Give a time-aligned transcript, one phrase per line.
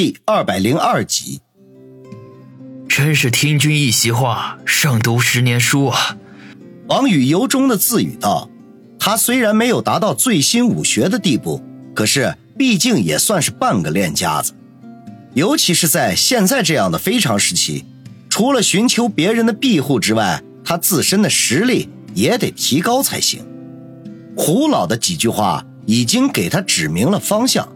[0.00, 1.40] 第二百零二集。
[2.88, 6.16] 真是听君一席话，胜读十年书啊！
[6.86, 8.48] 王宇由衷的自语道
[8.96, 11.60] ：“他虽然没有达到最新武学的地步，
[11.96, 14.52] 可是毕竟也算是半个练家子。
[15.34, 17.84] 尤其是在现在这样的非常时期，
[18.28, 23.44] 除了寻求别人的庇护之外，他自身的实力也得提高才行。”
[24.38, 27.68] 胡老的几句话已经给他指明了方向。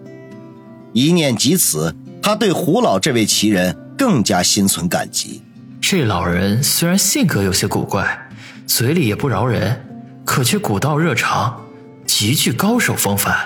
[0.95, 5.43] 一念及此，他对胡老这位奇人更加心存感激。
[5.81, 8.19] 这老人虽然性格有些古怪。
[8.65, 9.85] 嘴里也不饶人，
[10.25, 11.61] 可却古道热肠，
[12.07, 13.37] 极具高手风范，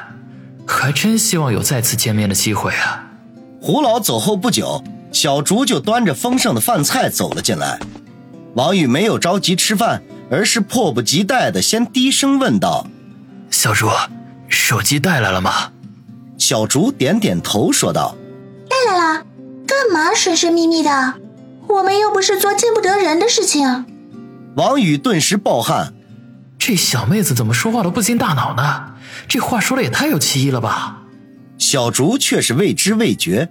[0.64, 3.10] 还真希望有再次见面的机会啊！
[3.60, 7.80] 胡老走后不久，小竹就端着丰盛的饭菜走了进来。
[8.54, 12.86] 王宇没有着急吃饭，而是迫不及待的先低声问道
[13.50, 13.88] ：“小竹，
[14.48, 15.72] 手机带来了吗？”
[16.38, 18.14] 小竹点点头，说道
[18.68, 19.24] ：“带来了。
[19.66, 21.14] 干嘛神神秘秘的？
[21.68, 23.84] 我们又不是做见不得人的事情。”
[24.56, 25.92] 王宇顿时暴汗，
[26.58, 28.95] 这小妹子怎么说话都不经大脑呢？
[29.28, 31.02] 这话说的也太有歧义了吧！
[31.58, 33.48] 小竹却是未知未觉，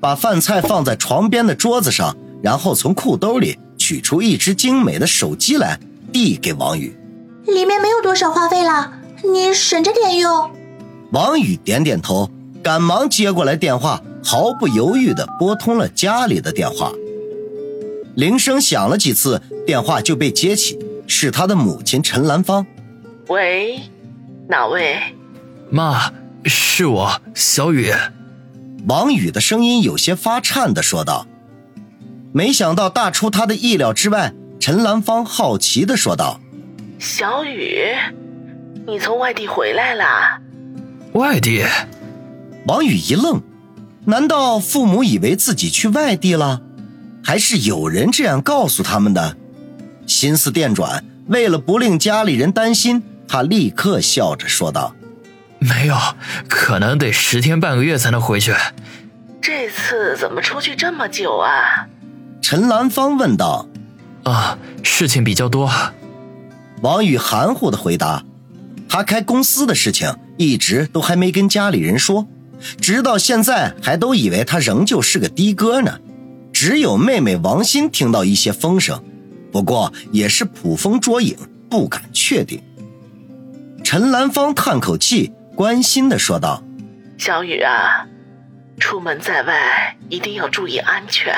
[0.00, 5.78] 把饭菜放在床边的桌子上，然后从裤兜里取出一只精美的手机来，
[6.12, 6.96] 递给王宇。
[7.46, 8.92] 里面没有多少话费了，
[9.24, 10.50] 你省着点用。
[11.12, 12.30] 王宇点点头，
[12.62, 16.92] 赶忙接过来电话，毫不犹豫地拨通了家里的电话。
[18.16, 22.66] 铃声响了几次，电话就被接起，是他的母亲陈兰芳。
[23.28, 23.80] 喂，
[24.48, 24.96] 哪位？
[25.70, 26.12] 妈，
[26.44, 27.92] 是我，小雨。
[28.88, 31.26] 王宇的声音有些发颤的说道。
[32.32, 36.40] 没想到大出他的意料之外，陈兰芳好奇的说道
[36.98, 37.94] ：“小雨，
[38.86, 40.40] 你从外地回来啦？”
[41.14, 41.64] 外地？
[42.66, 43.40] 王宇一愣，
[44.10, 46.60] 难道父母以为自己去外地了？
[47.22, 49.36] 还是有人这样告诉他们的，
[50.06, 54.94] 心思电转，为了不令家里人担心，他立刻笑着说道
[55.60, 55.96] ：“没有，
[56.48, 58.52] 可能得十天半个月才能回去。
[59.40, 61.86] 这次怎么出去这么久啊？”
[62.42, 63.68] 陈兰芳问道。
[64.24, 65.70] “啊，事情比较多。”
[66.82, 68.24] 王宇含糊的回答。
[68.88, 72.26] 他开公司的事情一直都还没跟家里人说，
[72.80, 75.98] 直到现在还都以为他仍旧是个的哥呢。
[76.52, 79.02] 只有妹妹王鑫听到一些风声，
[79.50, 81.36] 不过也是捕风捉影，
[81.70, 82.62] 不敢确定。
[83.82, 86.62] 陈兰芳叹口气，关心的说道
[87.16, 88.06] ：“小雨啊，
[88.78, 91.34] 出门在外一定要注意安全。”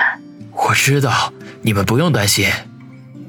[0.53, 2.49] 我知道，你们不用担心。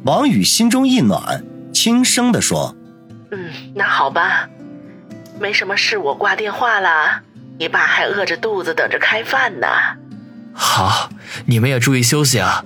[0.04, 2.76] 王宇心中一暖，轻声的说
[3.32, 4.50] ：“嗯，那好吧，
[5.40, 7.22] 没什么事，我挂电话了。
[7.60, 9.68] 你爸还饿着肚子等着开饭呢。”
[10.54, 11.10] 好，
[11.46, 12.64] 你们也注意休息啊。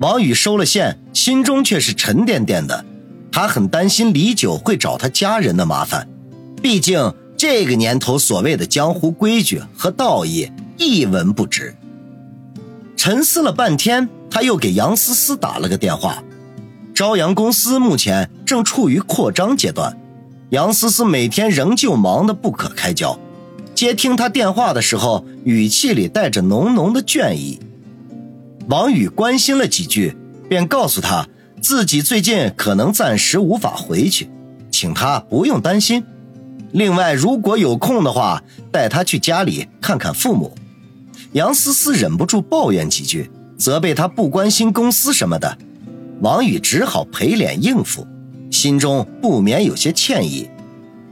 [0.00, 2.84] 王宇收了线，心中却是沉甸甸的。
[3.32, 6.08] 他很担心李九会找他家人的麻烦，
[6.62, 11.74] 毕竟这个年头所谓的江湖规矩和道义一文不值。
[12.96, 16.22] 沉思了半天，他又给杨思思打了个电话。
[16.94, 19.96] 朝阳公司目前正处于扩张阶段，
[20.50, 23.18] 杨思思每天仍旧忙得不可开交。
[23.80, 27.58] 接听他电话的时候，语气里带着浓浓的倦意。
[28.68, 30.14] 王宇关心了几句，
[30.50, 31.26] 便告诉他
[31.62, 34.28] 自己最近可能暂时无法回去，
[34.70, 36.04] 请他不用担心。
[36.72, 40.54] 另外，如果有空的话，带他去家里看看父母。
[41.32, 45.56] 杨思思忍不住抱怨几句，责备他不关心公司什么的。
[46.20, 48.06] 王宇只好赔脸应付，
[48.50, 50.50] 心中不免有些歉意。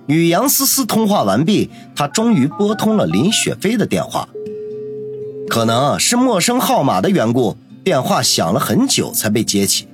[0.08, 4.28] 与杨思思通话完毕，他终于拨通了林雪飞的电话。
[5.48, 9.86] 可能是陌生号码的缘故，电话响了很久才被接起。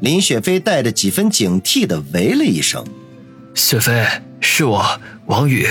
[0.00, 2.84] 林雪飞带着几分警惕的喂了一声
[3.54, 4.06] ：“雪飞，
[4.40, 5.66] 是我，王宇。”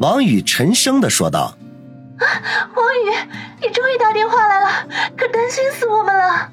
[0.00, 1.56] 王宇沉声的说道
[2.18, 2.24] ：“啊，
[2.76, 3.16] 王宇，
[3.62, 6.50] 你终于打电话来了，可担心死我们了。”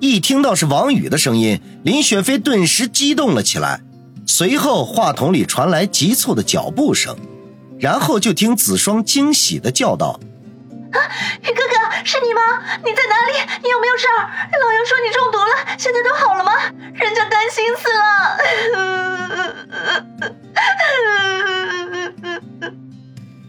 [0.00, 3.82] 一听到是王宇的声音，林雪飞顿时激动了起来。
[4.32, 7.16] 随后，话筒里传来急促的脚步声，
[7.80, 10.20] 然后就听子双惊喜的叫道
[10.94, 10.98] ：“啊，
[11.42, 11.74] 宇哥哥，
[12.04, 12.40] 是你吗？
[12.84, 13.32] 你在哪里？
[13.64, 14.30] 你有没有事儿？
[14.62, 16.52] 老杨说你中毒了，现在都好了吗？
[16.94, 18.38] 人家担心死了。”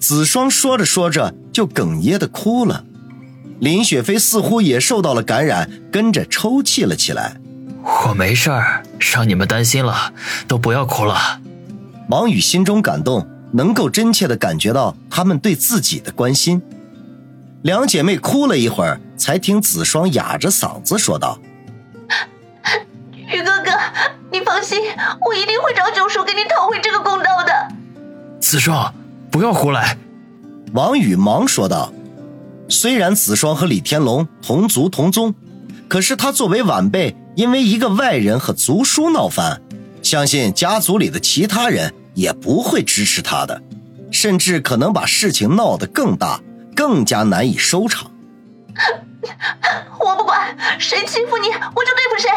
[0.01, 2.86] 子双说着说着就哽咽的哭了，
[3.60, 7.38] 林雪飞似乎也受到了感染，跟着抽泣了起来。
[7.83, 10.13] 我没事儿，让你们担心了，
[10.48, 11.42] 都不要哭了。
[12.09, 16.62] 王宇心中感动，能够真切的感觉到他们对自己的关心。
[17.63, 21.39] 两姐妹哭了一会儿，才听子双哑着嗓子说道
[23.13, 23.71] ：“宇哥哥，
[24.31, 24.80] 你放心，
[25.25, 27.51] 我一定会找九叔给你讨回这个公道的。”
[28.39, 28.94] 子双，
[29.30, 29.97] 不要胡来！
[30.74, 31.92] 王宇忙说道。
[32.68, 35.36] 虽然子双和李天龙同族同宗，
[35.89, 39.62] 可是他作为晚辈，因为一个外人和族叔闹翻，
[40.04, 43.62] 相信家族里的其他人也不会支持他的，
[44.12, 46.42] 甚至可能把事情闹得更大，
[46.75, 48.12] 更加难以收场。
[50.00, 52.30] 我不管谁欺负你，我就对付谁，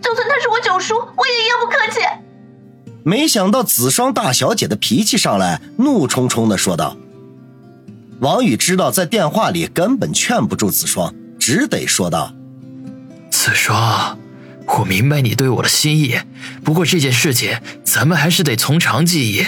[0.00, 2.00] 就算他是我九叔，我也一样不客气。
[3.04, 6.96] 没想到子双大小姐的脾气上来，怒冲冲地说道。
[8.20, 12.32] 王宇知道在电话里根本劝不住子双，只得说道
[13.30, 14.18] ：“子双，
[14.76, 16.18] 我明白你对我的心意，
[16.62, 19.46] 不过这件事情咱们还是得从长计议。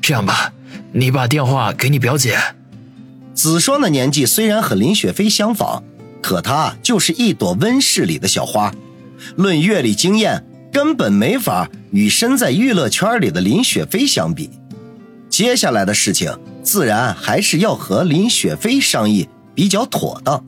[0.00, 0.52] 这样吧，
[0.92, 2.38] 你把电话给你表姐。”
[3.34, 5.82] 子双的年纪虽然和林雪飞相仿，
[6.22, 8.72] 可她就是一朵温室里的小花，
[9.36, 14.50] 论阅历经验，根本没法与身在娱乐圈里的林雪飞相比。
[15.28, 16.38] 接下来的事情。
[16.64, 20.42] 自然还是要和林雪飞商议比较妥当。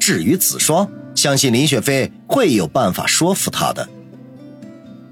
[0.00, 3.88] 至于子双，相信林雪飞会有办法说服他的。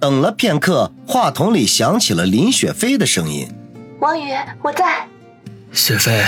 [0.01, 3.49] 等了片刻，话筒里响起了林雪飞的声音
[4.01, 4.33] ：“王宇，
[4.63, 5.07] 我在。”
[5.73, 6.25] 雪飞，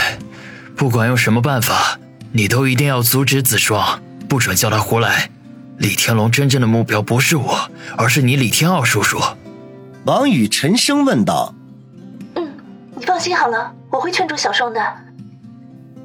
[0.77, 1.99] 不管用什么办法，
[2.33, 5.31] 你都一定要阻止子双，不准叫他胡来。
[5.79, 9.19] 李天龙真正的目标不是我，而是你李天傲叔叔。
[10.05, 11.55] 王宇沉声问道。
[12.37, 12.53] 嗯
[12.95, 14.81] 你放心好了，我会劝住小双的。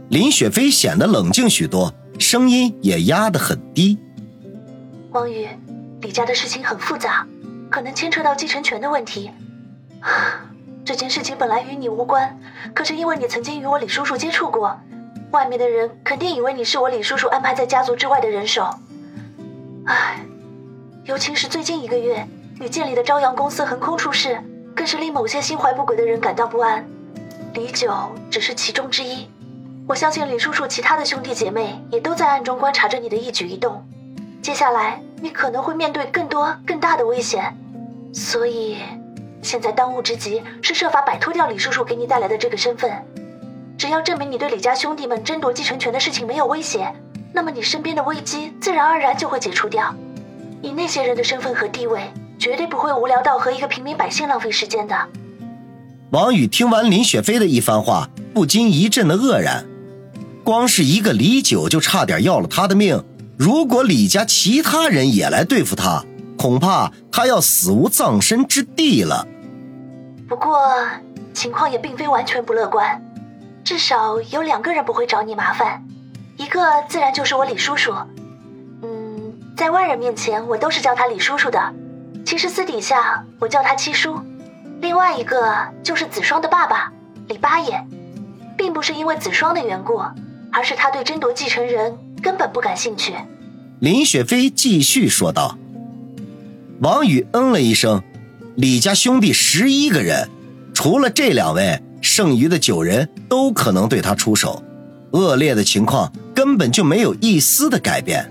[0.09, 3.97] 林雪飞显得冷静许多，声音也压得很低。
[5.11, 5.47] 王宇，
[6.01, 7.25] 李家的事情很复杂，
[7.69, 9.31] 可能牵扯到继承权的问题。
[10.83, 12.39] 这件事情本来与你无关，
[12.73, 14.79] 可是因为你曾经与我李叔叔接触过，
[15.31, 18.69] 外面的人肯定以为你是我李叔叔安排在家族之外的人手。
[19.85, 20.25] 唉，
[21.05, 22.27] 尤其是最近一个月，
[22.59, 24.41] 你建立的朝阳公司横空出世。
[24.75, 26.87] 更是令某些心怀不轨的人感到不安，
[27.55, 27.91] 李九
[28.29, 29.27] 只是其中之一。
[29.87, 33.83] 我相信李叔叔其他的兄弟姐妹也都在暗中观察着你的一举一动。
[34.41, 37.55] 接下来你可能会面对更多更大的危险，
[38.13, 38.77] 所以
[39.41, 42.91] 现在当务之急是设法摆脱掉李叔叔给你带来的这个身份。
[43.77, 46.93] 只要证明你对李家兄弟们争夺继承权的事情没有威胁，
[47.31, 49.95] 那么你身边的危机自然而然就会解除掉。
[50.61, 52.01] 以那些人的身份和地位。
[52.39, 54.95] 绝对不会无聊到和一个平民百姓浪费时间的。
[56.11, 59.65] 王宇听完林雪飞的一番话，不禁一阵的愕然。
[60.47, 63.03] 光是一个李九就差点要了他的命，
[63.37, 66.05] 如果李家其他人也来对付他，
[66.37, 69.27] 恐怕他要死无葬身之地了。
[70.25, 70.57] 不过
[71.33, 73.01] 情况也并非完全不乐观，
[73.65, 75.83] 至少有两个人不会找你麻烦，
[76.37, 77.93] 一个自然就是我李叔叔。
[78.83, 81.59] 嗯，在外人面前，我都是叫他李叔叔的。
[82.25, 84.17] 其实私底下我叫他七叔，
[84.79, 85.53] 另外一个
[85.83, 86.93] 就是子双的爸爸
[87.27, 87.85] 李八爷，
[88.57, 90.01] 并不是因为子双的缘故，
[90.57, 93.13] 而是他对争夺继承人根本不感兴趣。
[93.79, 95.55] 林雪飞继续说道。
[96.81, 98.01] 王宇嗯了一声，
[98.55, 100.27] 李家兄弟十一个人，
[100.73, 104.63] 除了这两位，剩余的九人都可能对他出手，
[105.11, 108.27] 恶劣的情况根本就没有一丝的改变。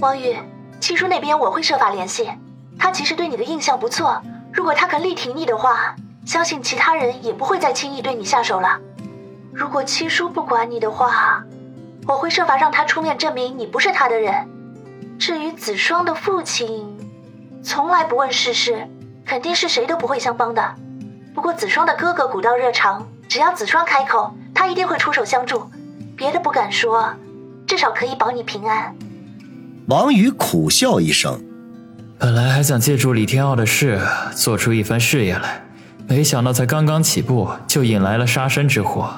[0.00, 0.36] 王宇，
[0.78, 2.28] 七叔那边我会设法联系。
[2.78, 4.20] 他其实对你的印象不错，
[4.52, 8.78] 如果他肯力挺你的话，相信其他人也不会再轻易对你下手了。
[9.60, 11.44] 如果七叔不管你的话，
[12.08, 14.48] 我会设法让他出面证明你不是他的人。
[15.18, 16.96] 至于子双的父亲，
[17.62, 18.88] 从来不问世事，
[19.26, 20.74] 肯定是谁都不会相帮的。
[21.34, 25.70] 不过子双的哥哥古道热肠，只要子双开口，他一定会出手相助。
[26.16, 27.12] 别的不敢说，
[27.66, 28.96] 至少可以保你平安。
[29.88, 31.38] 王宇苦笑一声。
[32.18, 34.00] 本来还想借助李天傲的事
[34.34, 35.62] 做出一番事业来，
[36.08, 39.12] 没想到才刚刚起步就引来了杀身之祸，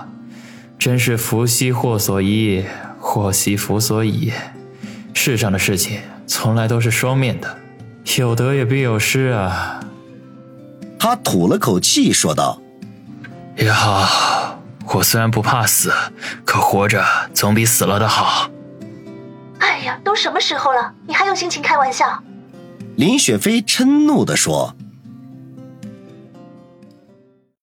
[0.85, 2.65] 真是福兮祸所依，
[2.99, 4.33] 祸兮福所倚。
[5.15, 7.57] 世上的事情从来都是双面的，
[8.17, 9.79] 有得也必有失啊。
[10.99, 12.61] 他吐了口气说道
[13.57, 14.61] ：“也好，
[14.93, 15.93] 我虽然不怕死，
[16.45, 18.51] 可活着总比死了的好。”
[19.63, 22.25] 哎呀，都什么时候了，你还有心情开玩笑？
[22.97, 24.75] 林雪飞嗔怒地说。